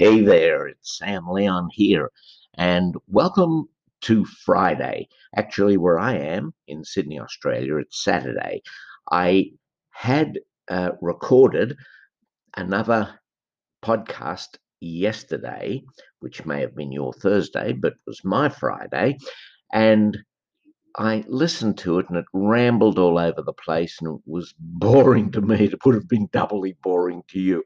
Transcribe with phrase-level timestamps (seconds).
[0.00, 2.10] Hey there, it's Sam Leon here,
[2.54, 3.68] and welcome
[4.00, 5.08] to Friday.
[5.36, 8.62] Actually, where I am in Sydney, Australia, it's Saturday.
[9.12, 9.50] I
[9.90, 10.38] had
[10.70, 11.76] uh, recorded
[12.56, 13.20] another
[13.84, 15.84] podcast yesterday,
[16.20, 19.18] which may have been your Thursday, but was my Friday,
[19.70, 20.16] and
[20.96, 25.30] I listened to it and it rambled all over the place and it was boring
[25.32, 25.64] to me.
[25.66, 27.62] It would have been doubly boring to you.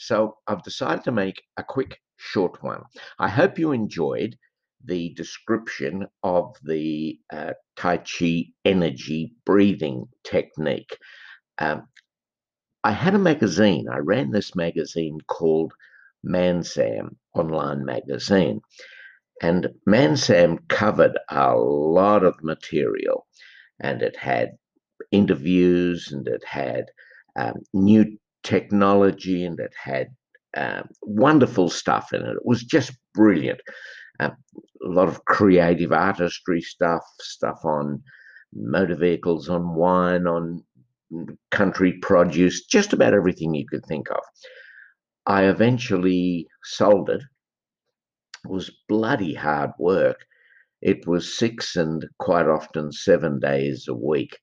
[0.00, 2.82] So I've decided to make a quick, short one.
[3.18, 4.34] I hope you enjoyed
[4.82, 10.96] the description of the uh, Tai Chi energy breathing technique.
[11.58, 11.86] Um,
[12.82, 15.74] I had a magazine, I ran this magazine called
[16.26, 18.62] ManSam Online Magazine.
[19.42, 23.26] And ManSam covered a lot of material,
[23.80, 24.56] and it had
[25.12, 26.86] interviews, and it had
[27.36, 30.08] um, new technology, and it had
[30.56, 32.36] um, wonderful stuff in it.
[32.36, 33.60] It was just brilliant.
[34.18, 34.30] Uh,
[34.84, 38.02] a lot of creative artistry stuff, stuff on
[38.54, 40.64] motor vehicles, on wine, on
[41.50, 44.20] country produce, just about everything you could think of.
[45.26, 47.22] I eventually sold it.
[48.44, 50.18] it was bloody hard work.
[50.82, 54.38] It was six and quite often seven days a week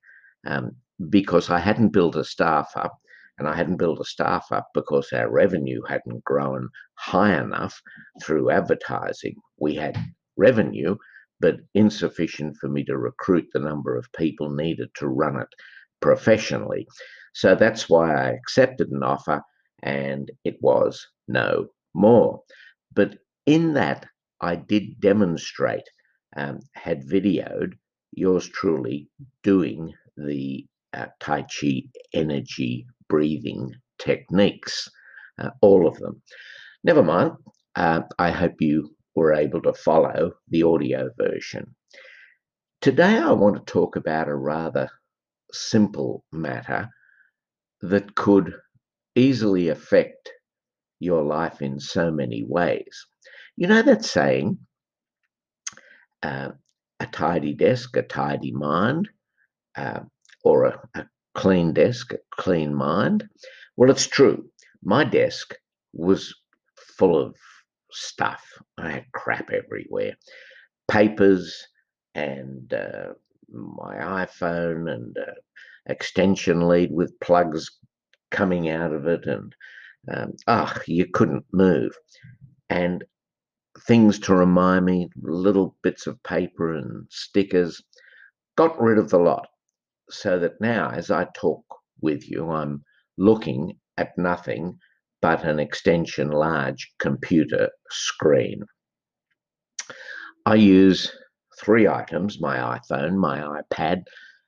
[0.46, 0.72] um,
[1.10, 2.98] because I hadn't built a staff up.
[3.38, 7.80] And I hadn't built a staff up because our revenue hadn't grown high enough
[8.24, 9.36] through advertising.
[9.60, 9.98] We had
[10.38, 10.96] revenue,
[11.40, 15.50] but insufficient for me to recruit the number of people needed to run it
[16.02, 16.88] professionally.
[17.34, 19.44] So that's why I accepted an offer,
[19.84, 22.42] and it was no more.
[22.94, 24.08] But in that,
[24.42, 25.84] I did demonstrate,
[26.36, 27.74] um, had videoed
[28.14, 29.10] yours truly
[29.44, 34.90] doing the uh, Tai Chi energy breathing techniques,
[35.40, 36.22] uh, all of them.
[36.84, 37.32] Never mind.
[37.76, 41.76] Uh, I hope you were able to follow the audio version.
[42.82, 44.90] Today, I want to talk about a rather
[45.52, 46.90] simple matter
[47.82, 48.54] that could
[49.16, 50.30] easily affect
[51.00, 53.06] your life in so many ways.
[53.56, 54.60] You know that saying,
[56.24, 56.50] uh,
[57.00, 59.10] a tidy desk, a tidy mind,
[59.76, 60.02] uh,
[60.44, 61.06] or a, a
[61.38, 63.30] clean desk, clean mind?
[63.78, 64.44] Well, it's true.
[64.84, 65.54] My desk
[65.94, 66.36] was
[66.98, 67.36] full of
[67.92, 68.44] stuff.
[68.78, 70.16] I had crap everywhere
[70.88, 71.68] papers
[72.16, 73.14] and uh,
[73.52, 75.34] my iPhone and uh,
[75.86, 77.70] extension lead with plugs
[78.32, 79.26] coming out of it.
[79.26, 79.56] And
[80.12, 81.92] um, oh, you couldn't move.
[82.70, 83.04] And
[83.82, 87.82] things to remind me, little bits of paper and stickers.
[88.56, 89.48] Got rid of the lot
[90.10, 91.64] so that now, as I talk
[92.02, 92.84] with you, I'm
[93.18, 94.78] looking at nothing
[95.22, 98.64] but an extension large computer screen.
[100.46, 101.12] I use
[101.60, 104.04] three items my iPhone, my iPad,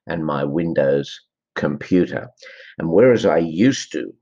[0.08, 1.20] and my Windows
[1.56, 2.30] computer.
[2.78, 4.14] And whereas I used to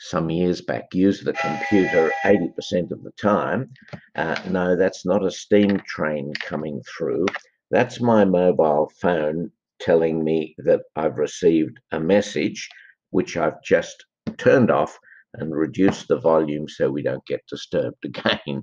[0.00, 3.70] some years back use the computer 80% of the time.
[4.14, 7.26] Uh, no, that's not a steam train coming through.
[7.70, 9.50] That's my mobile phone
[9.80, 12.68] telling me that I've received a message,
[13.10, 14.04] which I've just
[14.38, 14.98] turned off
[15.34, 18.62] and reduced the volume so we don't get disturbed again.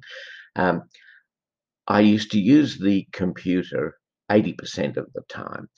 [0.55, 0.83] Um,
[1.87, 3.95] I used to use the computer
[4.31, 5.69] 80% of the time,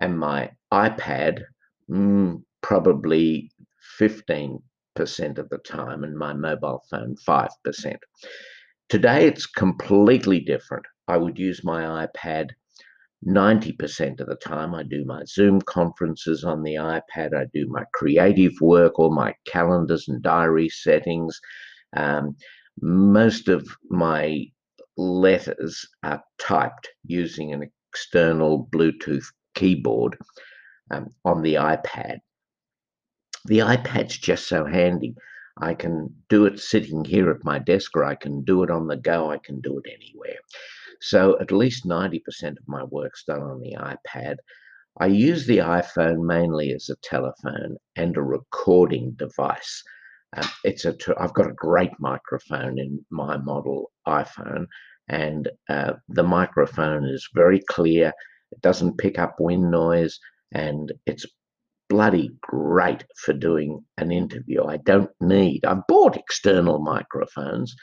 [0.00, 1.42] and my iPad
[1.90, 3.50] mm, probably
[3.98, 4.62] 15
[4.96, 7.96] percent of the time and my mobile phone 5%.
[8.88, 10.84] Today it's completely different.
[11.06, 12.48] I would use my iPad
[13.26, 14.74] 90% of the time.
[14.74, 17.34] I do my Zoom conferences on the iPad.
[17.34, 21.38] I do my creative work, all my calendars and diary settings.
[21.96, 22.36] Um,
[22.80, 24.46] most of my
[24.96, 30.18] letters are typed using an external Bluetooth keyboard
[30.90, 32.18] um, on the iPad
[33.46, 35.14] the iPad's just so handy.
[35.58, 38.86] I can do it sitting here at my desk, or I can do it on
[38.88, 39.30] the go.
[39.30, 40.38] I can do it anywhere.
[41.00, 44.36] So at least 90% of my work's done on the iPad.
[44.98, 49.82] I use the iPhone mainly as a telephone and a recording device.
[50.36, 50.96] Um, it's a.
[51.18, 54.66] I've got a great microphone in my model iPhone,
[55.08, 58.12] and uh, the microphone is very clear.
[58.52, 60.18] It doesn't pick up wind noise,
[60.52, 61.26] and it's
[61.88, 64.64] bloody great for doing an interview.
[64.64, 67.74] I don't need, I've bought external microphones.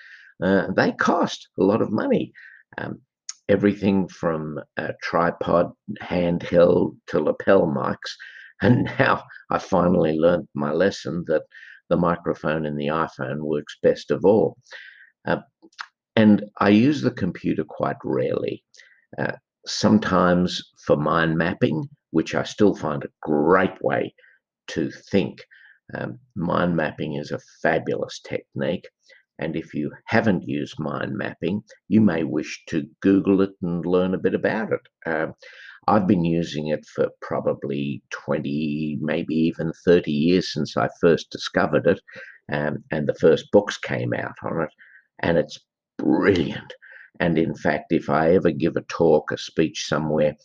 [0.42, 2.34] Uh, they cost a lot of money.
[2.78, 3.02] Um,
[3.50, 5.72] everything from a tripod,
[6.02, 7.98] handheld to lapel mics.
[8.62, 11.44] And now I finally learned my lesson that
[11.90, 14.56] the microphone in the iPhone works best of all.
[15.28, 15.42] Uh,
[16.16, 18.64] and I use the computer quite rarely.
[19.18, 19.34] Uh,
[19.66, 24.14] sometimes for mind mapping, which I still find a great way
[24.68, 25.40] to think.
[25.94, 28.88] Um, mind mapping is a fabulous technique.
[29.44, 34.14] And if you haven't used mind mapping, you may wish to Google it and learn
[34.14, 34.80] a bit about it.
[35.06, 35.34] Uh,
[35.86, 41.88] I've been using it for probably 20, maybe even 30 years since I first discovered
[41.88, 42.00] it.
[42.54, 44.70] Um, and the first books came out on it.
[45.20, 45.60] And it's
[45.98, 46.74] brilliant.
[47.20, 50.36] And in fact, if I ever give a talk, a speech somewhere,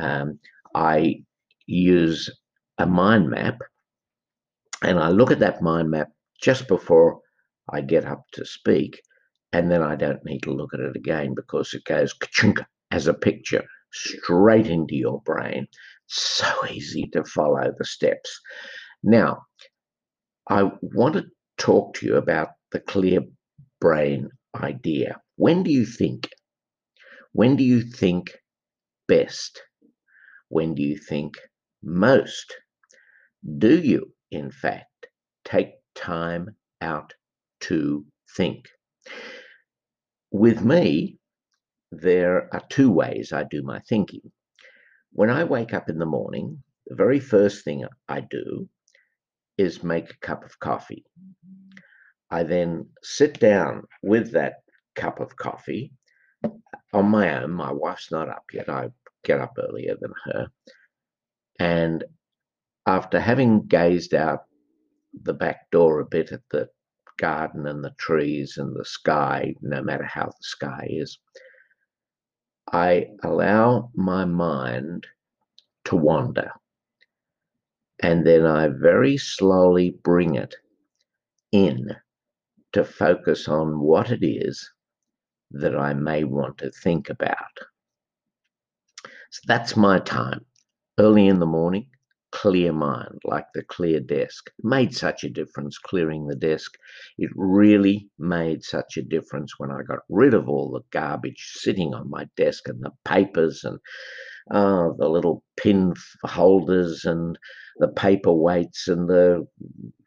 [0.00, 0.40] um,
[0.74, 1.22] I
[1.66, 2.28] use
[2.78, 3.58] a mind map
[4.82, 6.08] and I look at that mind map
[6.40, 7.20] just before
[7.70, 9.00] I get up to speak.
[9.52, 12.14] And then I don't need to look at it again because it goes
[12.90, 15.66] as a picture straight into your brain.
[16.06, 18.40] So easy to follow the steps.
[19.02, 19.42] Now,
[20.48, 21.26] I want to
[21.56, 23.20] talk to you about the clear
[23.80, 25.20] brain idea.
[25.36, 26.28] When do you think?
[27.32, 28.36] When do you think
[29.06, 29.62] best?
[30.48, 31.34] When do you think
[31.82, 32.54] most?
[33.58, 35.06] Do you, in fact,
[35.44, 37.14] take time out
[37.60, 38.04] to
[38.36, 38.66] think?
[40.30, 41.18] With me,
[41.90, 44.30] there are two ways I do my thinking.
[45.12, 48.68] When I wake up in the morning, the very first thing I do
[49.56, 51.04] is make a cup of coffee.
[52.30, 54.56] I then sit down with that
[54.94, 55.92] cup of coffee
[56.44, 56.50] uh,
[56.92, 57.52] on my own.
[57.52, 58.68] My wife's not up yet.
[58.68, 58.90] I
[59.24, 60.48] get up earlier than her.
[61.58, 62.04] And
[62.86, 64.44] after having gazed out
[65.22, 66.68] the back door a bit at the
[67.18, 71.18] garden and the trees and the sky, no matter how the sky is,
[72.72, 75.06] I allow my mind
[75.84, 76.52] to wander.
[78.00, 80.54] And then I very slowly bring it
[81.52, 81.96] in
[82.72, 84.70] to focus on what it is
[85.50, 87.36] that I may want to think about.
[89.30, 90.44] So that's my time.
[90.98, 91.88] Early in the morning,
[92.38, 94.50] clear mind, like the clear desk.
[94.62, 96.78] Made such a difference clearing the desk.
[97.18, 101.94] It really made such a difference when I got rid of all the garbage sitting
[101.94, 103.80] on my desk and the papers and
[104.52, 107.36] uh, the little pin holders and
[107.78, 109.44] the paper weights and the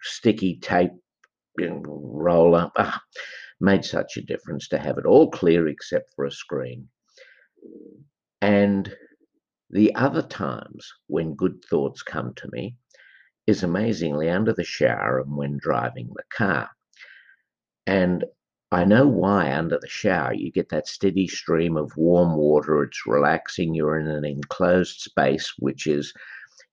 [0.01, 0.92] sticky tape
[1.57, 2.72] roll up.
[2.78, 3.01] Ah,
[3.60, 6.88] made such a difference to have it all clear except for a screen.
[8.42, 8.95] And
[9.71, 12.75] the other times when good thoughts come to me
[13.47, 16.69] is amazingly under the shower and when driving the car.
[17.88, 18.25] And
[18.73, 22.83] I know why under the shower you get that steady stream of warm water.
[22.83, 23.73] It's relaxing.
[23.73, 26.13] You're in an enclosed space, which is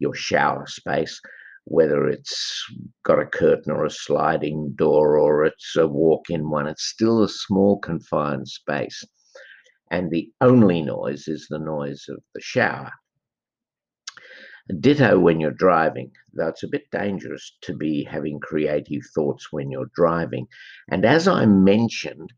[0.00, 1.20] your shower space,
[1.64, 2.64] whether it's
[3.04, 6.66] got a curtain or a sliding door or it's a walk in one.
[6.66, 9.04] It's still a small, confined space
[9.90, 12.92] and the only noise is the noise of the shower.
[14.80, 19.70] Ditto when you're driving, though it's a bit dangerous to be having creative thoughts when
[19.70, 20.46] you're driving.
[20.90, 22.32] And as I mentioned,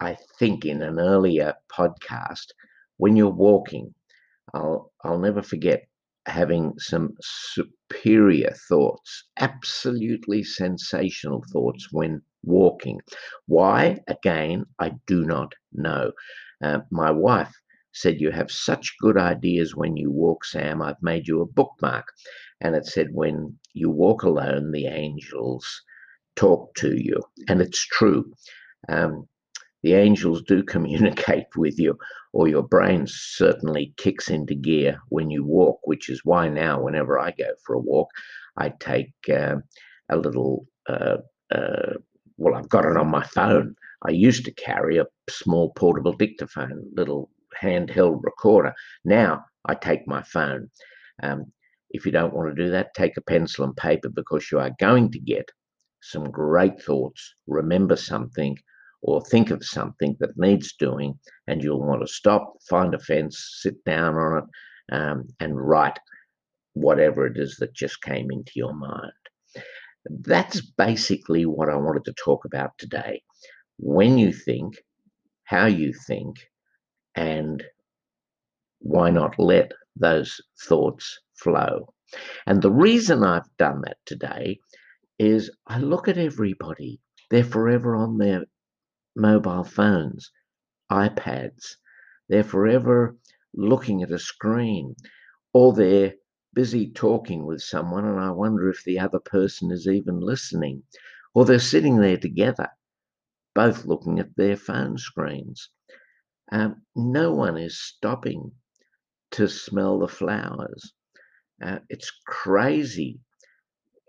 [0.00, 2.48] I think in an earlier podcast,
[2.98, 3.94] when you're walking,
[4.52, 5.88] I'll, I'll never forget
[6.26, 13.00] having some superior thoughts, absolutely sensational thoughts when walking.
[13.46, 14.00] Why?
[14.08, 16.12] Again, I do not know.
[16.62, 17.52] Uh, my wife
[17.92, 20.82] said, You have such good ideas when you walk, Sam.
[20.82, 22.06] I've made you a bookmark.
[22.60, 25.82] And it said, When you walk alone, the angels
[26.36, 27.20] talk to you.
[27.48, 28.32] And it's true.
[28.88, 29.28] Um,
[29.82, 31.98] the angels do communicate with you,
[32.32, 37.18] or your brain certainly kicks into gear when you walk, which is why now, whenever
[37.18, 38.08] I go for a walk,
[38.56, 39.56] I take uh,
[40.10, 41.18] a little, uh,
[41.50, 41.94] uh,
[42.40, 46.90] well, I've got it on my phone I used to carry a small portable dictaphone,
[46.94, 47.30] little
[47.62, 48.72] handheld recorder.
[49.04, 50.70] Now I take my phone.
[51.22, 51.52] Um,
[51.90, 54.70] if you don't want to do that, take a pencil and paper because you are
[54.78, 55.50] going to get
[56.02, 58.56] some great thoughts, remember something,
[59.02, 63.58] or think of something that needs doing, and you'll want to stop, find a fence,
[63.60, 65.98] sit down on it, um, and write
[66.72, 69.12] whatever it is that just came into your mind.
[70.08, 73.22] That's basically what I wanted to talk about today.
[73.78, 74.76] When you think,
[75.44, 76.36] how you think,
[77.14, 77.62] and
[78.80, 81.92] why not let those thoughts flow?
[82.46, 84.60] And the reason I've done that today
[85.18, 88.44] is I look at everybody, they're forever on their
[89.14, 90.30] mobile phones,
[90.90, 91.76] iPads,
[92.28, 93.16] they're forever
[93.54, 94.94] looking at a screen,
[95.52, 96.14] or they're
[96.54, 100.82] busy talking with someone, and I wonder if the other person is even listening,
[101.34, 102.68] or they're sitting there together
[103.54, 105.70] both looking at their phone screens.
[106.52, 108.52] Um, no one is stopping
[109.32, 110.92] to smell the flowers.
[111.62, 113.20] Uh, it's crazy.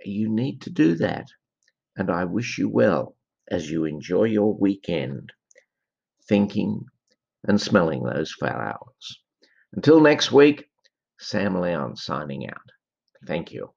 [0.04, 1.28] You need to do that.
[1.98, 3.16] And I wish you well
[3.50, 5.32] as you enjoy your weekend,
[6.28, 6.86] thinking
[7.44, 9.20] and smelling those flowers.
[9.74, 10.71] Until next week,
[11.22, 12.72] Sam Leon signing out.
[13.28, 13.70] Thank you.